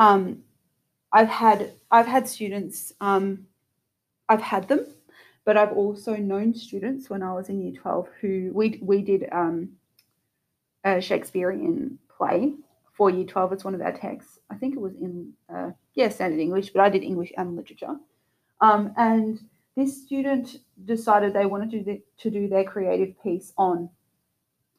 um, 0.00 0.42
I've 1.12 1.28
had 1.28 1.72
I've 1.90 2.06
had 2.06 2.26
students. 2.26 2.92
Um, 3.00 3.46
I've 4.28 4.42
had 4.42 4.66
them, 4.68 4.86
but 5.44 5.56
I've 5.56 5.72
also 5.72 6.16
known 6.16 6.54
students 6.54 7.10
when 7.10 7.22
I 7.22 7.32
was 7.32 7.48
in 7.48 7.60
Year 7.60 7.80
Twelve 7.80 8.08
who 8.20 8.50
we 8.54 8.80
we 8.82 9.02
did 9.02 9.28
um, 9.30 9.70
a 10.84 11.00
Shakespearean 11.00 11.98
play 12.16 12.54
for 12.92 13.10
Year 13.10 13.26
Twelve. 13.26 13.52
It's 13.52 13.64
one 13.64 13.74
of 13.74 13.82
our 13.82 13.92
texts. 13.92 14.38
I 14.50 14.56
think 14.56 14.74
it 14.74 14.80
was 14.80 14.94
in 14.94 15.32
uh, 15.54 15.70
yeah 15.94 16.08
standard 16.08 16.40
English, 16.40 16.70
but 16.70 16.80
I 16.80 16.88
did 16.88 17.02
English 17.02 17.32
and 17.36 17.54
literature. 17.54 17.96
Um, 18.60 18.92
and 18.96 19.38
this 19.76 20.02
student 20.02 20.56
decided 20.84 21.32
they 21.32 21.46
wanted 21.46 21.70
to 21.72 21.82
do, 21.82 22.02
to 22.18 22.30
do 22.30 22.48
their 22.48 22.64
creative 22.64 23.14
piece 23.22 23.52
on, 23.56 23.88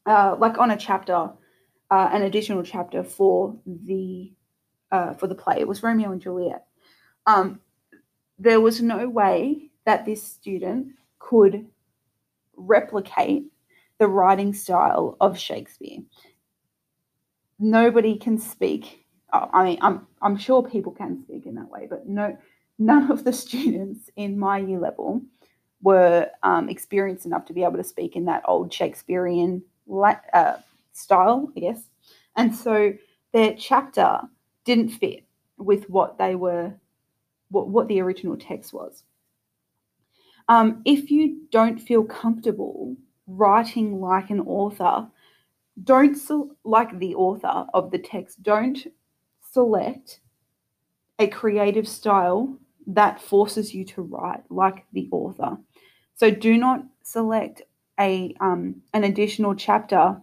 uh, 0.06 0.36
like 0.38 0.60
on 0.60 0.72
a 0.72 0.78
chapter, 0.78 1.32
uh, 1.90 2.10
an 2.12 2.24
additional 2.24 2.64
chapter 2.64 3.04
for 3.04 3.56
the 3.66 4.32
uh, 4.92 5.14
for 5.14 5.28
the 5.28 5.36
play. 5.36 5.58
It 5.60 5.68
was 5.68 5.84
Romeo 5.84 6.12
and 6.12 6.22
Juliet. 6.22 6.66
Um, 7.26 7.62
there 8.40 8.62
was 8.62 8.82
no 8.82 9.08
way 9.08 9.70
that 9.86 10.06
this 10.06 10.24
student 10.24 10.94
could 11.20 11.68
replicate 12.56 13.46
the 14.00 14.08
writing 14.08 14.54
style 14.54 15.16
of 15.22 15.38
Shakespeare. 15.38 16.00
Nobody 17.60 18.18
can 18.18 18.38
speak. 18.38 19.06
I 19.32 19.64
mean, 19.64 19.78
I'm 19.82 20.08
I'm 20.22 20.38
sure 20.38 20.64
people 20.64 20.92
can 20.92 21.22
speak 21.24 21.46
in 21.46 21.56
that 21.56 21.70
way, 21.70 21.88
but 21.90 22.08
no, 22.08 22.38
none 22.80 23.12
of 23.12 23.24
the 23.24 23.34
students 23.46 24.10
in 24.16 24.38
my 24.38 24.58
year 24.58 24.80
level 24.80 25.22
were 25.82 26.30
um, 26.44 26.70
experienced 26.70 27.26
enough 27.26 27.46
to 27.46 27.54
be 27.54 27.64
able 27.64 27.78
to 27.78 27.84
speak 27.84 28.16
in 28.16 28.26
that 28.26 28.44
old 28.46 28.74
Shakespearean 28.74 29.64
uh, 30.34 30.58
style, 30.94 31.52
I 31.56 31.60
guess. 31.60 31.84
And 32.36 32.56
so 32.56 32.94
their 33.34 33.56
chapter 33.58 34.22
didn't 34.66 34.90
fit 34.90 35.24
with 35.58 35.90
what 35.90 36.18
they 36.18 36.36
were, 36.36 36.74
what, 37.50 37.68
what 37.70 37.88
the 37.88 38.02
original 38.02 38.38
text 38.38 38.74
was. 38.74 39.04
Um, 40.48 40.82
if 40.86 41.12
you 41.12 41.42
don't 41.52 41.80
feel 41.80 42.04
comfortable 42.04 42.96
writing 43.28 44.02
like 44.02 44.30
an 44.30 44.42
author, 44.42 45.08
don't 45.84 46.18
like 46.64 46.98
the 47.00 47.16
author 47.16 47.66
of 47.74 47.92
the 47.92 48.00
text, 48.00 48.44
don't 48.44 48.88
select 49.52 50.20
a 51.20 51.28
creative 51.28 51.88
style 51.88 52.58
that 52.88 53.22
forces 53.22 53.74
you 53.74 53.86
to 53.86 54.02
write 54.02 54.44
like 54.50 54.86
the 54.94 55.08
author. 55.12 55.58
So 56.16 56.32
do 56.32 56.58
not 56.58 56.84
select 57.04 57.62
a 58.00 58.36
um, 58.40 58.82
an 58.94 59.04
additional 59.04 59.56
chapter 59.56 60.20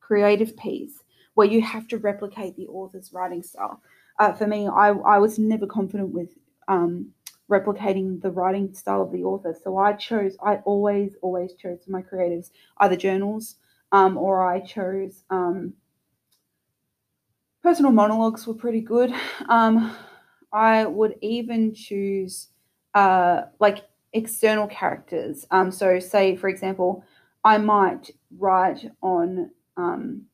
creative 0.00 0.56
piece 0.56 1.01
where 1.42 1.50
you 1.50 1.60
have 1.60 1.88
to 1.88 1.98
replicate 1.98 2.54
the 2.54 2.68
author's 2.68 3.12
writing 3.12 3.42
style. 3.42 3.82
Uh, 4.20 4.32
for 4.32 4.46
me, 4.46 4.68
I, 4.68 4.90
I 4.90 5.18
was 5.18 5.40
never 5.40 5.66
confident 5.66 6.10
with 6.10 6.38
um, 6.68 7.08
replicating 7.50 8.22
the 8.22 8.30
writing 8.30 8.72
style 8.72 9.02
of 9.02 9.10
the 9.10 9.24
author. 9.24 9.52
So 9.60 9.76
I 9.76 9.94
chose, 9.94 10.36
I 10.40 10.58
always, 10.58 11.16
always 11.20 11.54
chose 11.54 11.80
my 11.88 12.00
creatives 12.00 12.50
either 12.78 12.94
journals 12.94 13.56
um, 13.90 14.16
or 14.16 14.46
I 14.48 14.60
chose 14.60 15.24
um, 15.30 15.72
personal 17.60 17.90
monologues 17.90 18.46
were 18.46 18.54
pretty 18.54 18.80
good. 18.80 19.12
Um, 19.48 19.96
I 20.52 20.84
would 20.84 21.16
even 21.22 21.74
choose 21.74 22.50
uh, 22.94 23.46
like 23.58 23.78
external 24.12 24.68
characters. 24.68 25.44
Um, 25.50 25.72
so, 25.72 25.98
say, 25.98 26.36
for 26.36 26.48
example, 26.48 27.04
I 27.42 27.58
might 27.58 28.12
write 28.38 28.88
on 29.02 29.50
um, 29.76 30.26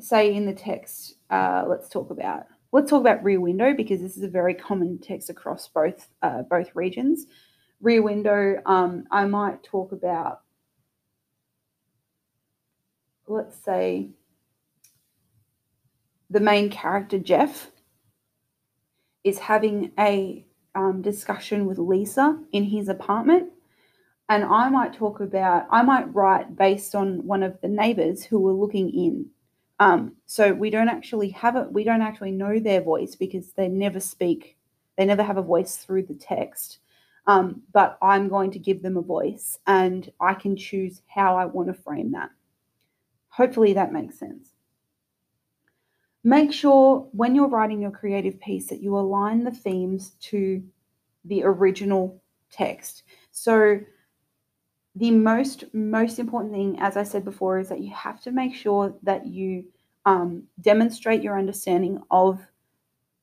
say 0.00 0.34
in 0.34 0.46
the 0.46 0.54
text, 0.54 1.14
uh, 1.30 1.64
let's 1.66 1.88
talk 1.88 2.10
about 2.10 2.46
let's 2.72 2.90
talk 2.90 3.00
about 3.00 3.24
Rear 3.24 3.40
Window 3.40 3.74
because 3.74 4.00
this 4.00 4.16
is 4.16 4.22
a 4.22 4.28
very 4.28 4.54
common 4.54 4.98
text 4.98 5.30
across 5.30 5.68
both 5.68 6.08
uh, 6.22 6.42
both 6.42 6.68
regions. 6.74 7.26
Rear 7.80 8.02
Window, 8.02 8.60
um, 8.66 9.04
I 9.10 9.26
might 9.26 9.62
talk 9.62 9.92
about, 9.92 10.40
let's 13.26 13.56
say, 13.64 14.10
the 16.30 16.40
main 16.40 16.70
character 16.70 17.18
Jeff 17.18 17.70
is 19.24 19.38
having 19.38 19.92
a 19.98 20.46
um, 20.74 21.02
discussion 21.02 21.66
with 21.66 21.78
Lisa 21.78 22.38
in 22.52 22.64
his 22.64 22.88
apartment. 22.88 23.50
And 24.28 24.44
I 24.44 24.68
might 24.70 24.92
talk 24.92 25.20
about, 25.20 25.66
I 25.70 25.82
might 25.82 26.12
write 26.14 26.56
based 26.56 26.94
on 26.94 27.26
one 27.26 27.42
of 27.42 27.60
the 27.60 27.68
neighbors 27.68 28.24
who 28.24 28.40
were 28.40 28.52
looking 28.52 28.90
in. 28.90 29.26
Um, 29.78 30.16
so 30.24 30.52
we 30.52 30.70
don't 30.70 30.88
actually 30.88 31.30
have 31.30 31.56
it, 31.56 31.70
we 31.70 31.84
don't 31.84 32.02
actually 32.02 32.32
know 32.32 32.58
their 32.58 32.80
voice 32.80 33.14
because 33.14 33.52
they 33.52 33.68
never 33.68 34.00
speak, 34.00 34.56
they 34.96 35.04
never 35.04 35.22
have 35.22 35.36
a 35.36 35.42
voice 35.42 35.76
through 35.76 36.04
the 36.04 36.14
text. 36.14 36.78
Um, 37.26 37.62
but 37.72 37.98
I'm 38.00 38.28
going 38.28 38.52
to 38.52 38.58
give 38.58 38.82
them 38.82 38.96
a 38.96 39.02
voice 39.02 39.58
and 39.66 40.10
I 40.20 40.34
can 40.34 40.56
choose 40.56 41.02
how 41.08 41.36
I 41.36 41.44
want 41.44 41.68
to 41.68 41.74
frame 41.74 42.12
that. 42.12 42.30
Hopefully 43.28 43.74
that 43.74 43.92
makes 43.92 44.18
sense. 44.18 44.50
Make 46.22 46.52
sure 46.52 47.08
when 47.12 47.34
you're 47.34 47.48
writing 47.48 47.82
your 47.82 47.90
creative 47.90 48.40
piece 48.40 48.68
that 48.68 48.82
you 48.82 48.96
align 48.96 49.44
the 49.44 49.50
themes 49.50 50.12
to 50.20 50.62
the 51.24 51.42
original 51.44 52.22
text. 52.50 53.02
So 53.30 53.80
the 54.96 55.10
most 55.10 55.64
most 55.74 56.18
important 56.18 56.52
thing, 56.52 56.78
as 56.80 56.96
I 56.96 57.02
said 57.02 57.24
before, 57.24 57.58
is 57.58 57.68
that 57.68 57.80
you 57.80 57.94
have 57.94 58.20
to 58.22 58.32
make 58.32 58.54
sure 58.54 58.94
that 59.02 59.26
you 59.26 59.64
um, 60.06 60.44
demonstrate 60.60 61.22
your 61.22 61.38
understanding 61.38 62.00
of 62.10 62.40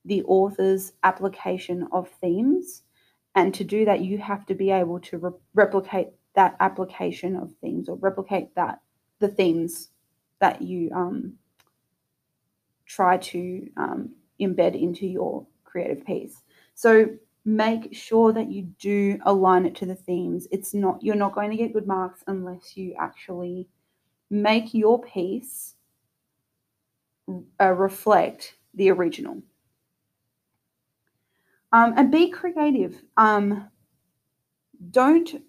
the 0.06 0.22
author's 0.24 0.94
application 1.04 1.88
of 1.92 2.10
themes. 2.22 2.84
And 3.36 3.54
to 3.56 3.64
do 3.64 3.86
that, 3.86 4.02
you 4.02 4.20
have 4.20 4.46
to 4.46 4.54
be 4.54 4.70
able 4.70 5.00
to 5.00 5.18
re- 5.18 5.32
replicate 5.56 6.10
that 6.36 6.56
application 6.60 7.36
of 7.36 7.52
themes 7.60 7.90
or 7.90 7.96
replicate 7.96 8.54
that 8.56 8.80
the 9.20 9.28
themes 9.28 9.90
that 10.40 10.62
you 10.62 10.92
um, 10.94 11.34
try 12.86 13.18
to 13.18 13.68
um, 13.78 14.10
embed 14.40 14.80
into 14.80 15.08
your 15.08 15.48
creative 15.64 16.06
piece. 16.06 16.42
So 16.76 17.08
make 17.46 17.94
sure 17.94 18.32
that 18.32 18.52
you 18.52 18.64
do 18.80 19.20
align 19.26 19.66
it 19.66 19.76
to 19.76 19.86
the 19.86 19.96
themes. 19.96 20.48
It's 20.52 20.74
not 20.74 21.04
you're 21.04 21.16
not 21.16 21.36
going 21.36 21.52
to 21.52 21.58
get 21.58 21.74
good 21.74 21.88
marks 21.88 22.24
unless 22.28 22.78
you 22.78 22.96
actually 22.98 23.68
make 24.30 24.74
your 24.74 25.02
piece 25.02 25.76
uh, 27.60 27.72
reflect 27.72 28.56
the 28.74 28.90
original. 28.90 29.42
Um, 31.72 31.94
and 31.98 32.12
be 32.12 32.30
creative. 32.30 33.02
Um, 33.18 33.70
don't. 34.92 35.42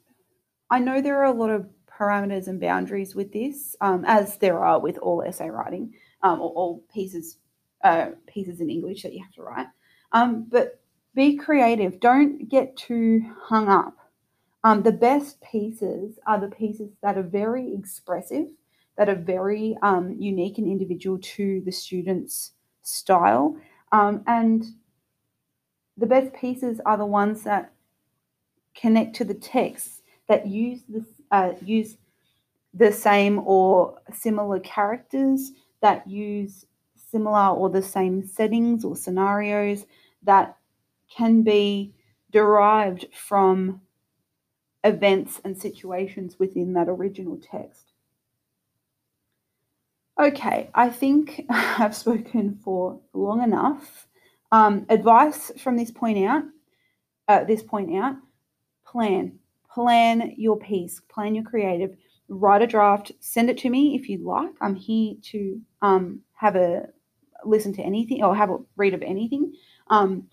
I 0.70 0.78
know 0.78 1.00
there 1.00 1.20
are 1.20 1.26
a 1.26 1.32
lot 1.32 1.50
of 1.50 1.68
parameters 1.86 2.48
and 2.48 2.60
boundaries 2.60 3.14
with 3.14 3.32
this, 3.32 3.76
um, 3.80 4.04
as 4.06 4.38
there 4.38 4.58
are 4.58 4.80
with 4.80 4.98
all 4.98 5.22
essay 5.22 5.50
writing 5.50 5.94
um, 6.22 6.40
or 6.40 6.50
all 6.50 6.84
pieces 6.92 7.38
uh, 7.84 8.10
pieces 8.26 8.60
in 8.60 8.70
English 8.70 9.02
that 9.02 9.12
you 9.12 9.22
have 9.22 9.32
to 9.34 9.42
write. 9.42 9.66
Um, 10.12 10.46
but 10.48 10.80
be 11.14 11.37
creative. 11.37 12.00
Don't 12.00 12.49
get 12.49 12.76
too 12.76 13.23
hung 13.40 13.68
up. 13.68 13.97
Um, 14.64 14.83
the 14.83 14.92
best 14.92 15.40
pieces 15.42 16.18
are 16.26 16.40
the 16.40 16.49
pieces 16.49 16.90
that 17.02 17.18
are 17.18 17.23
very 17.23 17.75
expressive, 17.75 18.47
that 18.97 19.09
are 19.09 19.14
very 19.14 19.76
um, 19.83 20.16
unique 20.18 20.59
and 20.59 20.66
individual 20.66 21.18
to 21.21 21.61
the 21.64 21.73
student's 21.73 22.52
style. 22.83 23.56
Um, 23.92 24.25
and 24.26 24.64
the 25.97 26.06
best 26.06 26.33
pieces 26.35 26.80
are 26.87 26.97
the 26.97 27.06
ones 27.06 27.42
that 27.42 27.73
connect 28.75 29.15
to 29.17 29.25
the 29.25 29.34
text, 29.34 30.02
that 30.28 30.47
use 30.47 30.80
the, 30.88 31.04
uh, 31.30 31.52
use 31.62 31.97
the 32.73 32.91
same 32.91 33.41
or 33.45 34.00
similar 34.12 34.58
characters, 34.60 35.52
that 35.80 36.08
use 36.08 36.65
similar 36.97 37.50
or 37.50 37.69
the 37.71 37.82
same 37.82 38.26
settings 38.26 38.84
or 38.84 38.97
scenarios, 38.97 39.86
that 40.23 40.56
can 41.14 41.42
be 41.42 41.94
derived 42.30 43.06
from 43.12 43.80
events 44.82 45.40
and 45.44 45.56
situations 45.56 46.38
within 46.38 46.72
that 46.74 46.88
original 46.88 47.38
text. 47.38 47.92
Okay, 50.18 50.70
I 50.74 50.90
think 50.90 51.44
I've 51.50 51.96
spoken 51.96 52.58
for 52.62 53.00
long 53.12 53.42
enough. 53.42 54.06
Um, 54.52 54.86
advice 54.88 55.50
from 55.58 55.76
this 55.76 55.90
point 55.90 56.24
out, 56.24 56.44
uh, 57.26 57.44
this 57.44 57.62
point 57.62 57.96
out, 57.96 58.16
plan, 58.86 59.38
plan 59.72 60.34
your 60.36 60.56
piece, 60.56 61.00
plan 61.08 61.34
your 61.34 61.44
creative, 61.44 61.96
write 62.28 62.62
a 62.62 62.66
draft, 62.66 63.10
send 63.20 63.50
it 63.50 63.58
to 63.58 63.70
me 63.70 63.96
if 63.96 64.08
you'd 64.08 64.22
like. 64.22 64.52
I'm 64.60 64.76
here 64.76 65.14
to 65.22 65.60
um, 65.82 66.20
have 66.34 66.54
a 66.56 66.86
listen 67.44 67.72
to 67.74 67.82
anything 67.82 68.22
or 68.22 68.34
have 68.34 68.50
a 68.50 68.58
read 68.76 68.94
of 68.94 69.02
anything. 69.02 69.52
Um, 69.88 70.28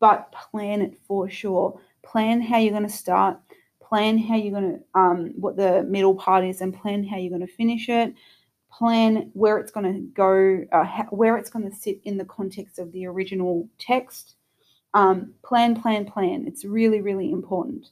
but 0.00 0.32
plan 0.32 0.82
it 0.82 0.98
for 1.06 1.28
sure. 1.28 1.80
Plan 2.02 2.40
how 2.40 2.58
you're 2.58 2.72
going 2.72 2.82
to 2.82 2.88
start, 2.88 3.38
plan 3.80 4.18
how 4.18 4.36
you're 4.36 4.58
going 4.58 4.78
to, 4.78 5.00
um, 5.00 5.32
what 5.36 5.56
the 5.56 5.82
middle 5.84 6.14
part 6.14 6.44
is, 6.44 6.60
and 6.60 6.74
plan 6.74 7.04
how 7.04 7.16
you're 7.16 7.30
going 7.36 7.46
to 7.46 7.52
finish 7.52 7.88
it. 7.88 8.14
Plan 8.70 9.30
where 9.32 9.58
it's 9.58 9.72
going 9.72 9.92
to 9.92 10.00
go, 10.12 10.64
uh, 10.72 11.04
where 11.10 11.36
it's 11.36 11.50
going 11.50 11.68
to 11.68 11.74
sit 11.74 12.00
in 12.04 12.18
the 12.18 12.24
context 12.24 12.78
of 12.78 12.92
the 12.92 13.06
original 13.06 13.68
text. 13.78 14.34
Um, 14.92 15.34
plan, 15.42 15.80
plan, 15.80 16.04
plan. 16.06 16.44
It's 16.46 16.64
really, 16.64 17.00
really 17.00 17.30
important. 17.30 17.90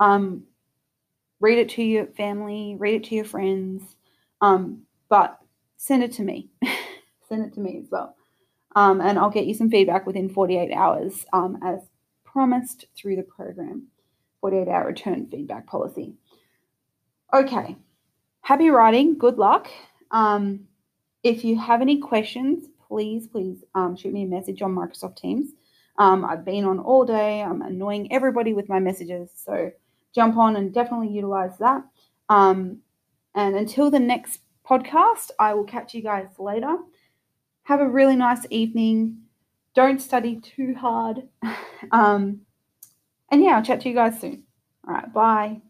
Um, 0.00 0.44
read 1.40 1.58
it 1.58 1.68
to 1.70 1.82
your 1.82 2.06
family, 2.06 2.76
read 2.78 2.94
it 2.94 3.04
to 3.04 3.14
your 3.14 3.24
friends, 3.24 3.96
um, 4.40 4.82
but 5.08 5.38
send 5.76 6.02
it 6.02 6.12
to 6.12 6.22
me. 6.22 6.48
send 7.28 7.44
it 7.44 7.54
to 7.54 7.60
me 7.60 7.78
as 7.82 7.90
well 7.90 8.17
um, 8.76 9.00
and 9.00 9.18
I'll 9.18 9.30
get 9.30 9.46
you 9.46 9.54
some 9.54 9.70
feedback 9.70 10.06
within 10.06 10.28
48 10.28 10.72
hours 10.72 11.24
um, 11.32 11.58
as 11.62 11.80
promised 12.24 12.86
through 12.96 13.16
the 13.16 13.22
program 13.22 13.88
48 14.40 14.68
hour 14.68 14.86
return 14.86 15.26
feedback 15.30 15.66
policy. 15.66 16.14
Okay, 17.32 17.76
happy 18.40 18.70
writing, 18.70 19.18
good 19.18 19.38
luck. 19.38 19.68
Um, 20.10 20.68
if 21.22 21.44
you 21.44 21.58
have 21.58 21.82
any 21.82 21.98
questions, 21.98 22.66
please, 22.86 23.26
please 23.26 23.64
um, 23.74 23.96
shoot 23.96 24.12
me 24.12 24.22
a 24.22 24.26
message 24.26 24.62
on 24.62 24.74
Microsoft 24.74 25.16
Teams. 25.16 25.50
Um, 25.98 26.24
I've 26.24 26.44
been 26.44 26.64
on 26.64 26.78
all 26.78 27.04
day, 27.04 27.42
I'm 27.42 27.60
annoying 27.60 28.12
everybody 28.12 28.54
with 28.54 28.68
my 28.68 28.78
messages, 28.78 29.30
so 29.34 29.72
jump 30.14 30.36
on 30.36 30.56
and 30.56 30.72
definitely 30.72 31.08
utilize 31.08 31.58
that. 31.58 31.82
Um, 32.28 32.78
and 33.34 33.56
until 33.56 33.90
the 33.90 33.98
next 33.98 34.40
podcast, 34.68 35.30
I 35.38 35.54
will 35.54 35.64
catch 35.64 35.94
you 35.94 36.02
guys 36.02 36.28
later. 36.38 36.76
Have 37.68 37.82
a 37.82 37.86
really 37.86 38.16
nice 38.16 38.46
evening. 38.48 39.18
Don't 39.74 40.00
study 40.00 40.40
too 40.40 40.74
hard. 40.74 41.28
Um, 41.92 42.40
and 43.30 43.40
yeah, 43.40 43.56
I'll 43.56 43.62
chat 43.62 43.80
to 43.82 43.88
you 43.88 43.94
guys 43.94 44.20
soon. 44.20 44.42
All 44.86 44.94
right, 44.94 45.12
bye. 45.12 45.60